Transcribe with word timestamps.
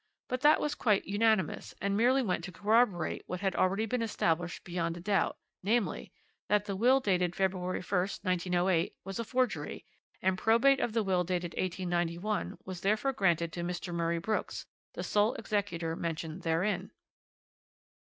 But 0.29 0.41
that 0.41 0.59
was 0.59 0.73
quite 0.73 1.05
unanimous, 1.05 1.75
and 1.79 1.95
merely 1.95 2.23
went 2.23 2.43
to 2.45 2.51
corroborate 2.51 3.21
what 3.27 3.41
had 3.41 3.55
already 3.55 3.85
been 3.85 4.01
established 4.01 4.63
beyond 4.63 4.97
a 4.97 4.99
doubt, 4.99 5.37
namely, 5.61 6.11
that 6.49 6.65
the 6.65 6.75
will 6.75 6.99
dated 6.99 7.35
February 7.35 7.81
1st, 7.81 8.23
1908, 8.23 8.95
was 9.03 9.19
a 9.19 9.23
forgery, 9.23 9.85
and 10.19 10.39
probate 10.39 10.79
of 10.79 10.93
the 10.93 11.03
will 11.03 11.23
dated 11.23 11.51
1891 11.53 12.57
was 12.65 12.81
therefore 12.81 13.13
granted 13.13 13.53
to 13.53 13.61
Mr. 13.61 13.93
Murray 13.93 14.17
Brooks, 14.17 14.65
the 14.95 15.03
sole 15.03 15.35
executor 15.35 15.95
mentioned 15.95 16.41
therein." 16.41 16.89